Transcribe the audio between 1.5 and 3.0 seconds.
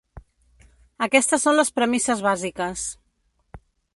les premisses bàsiques.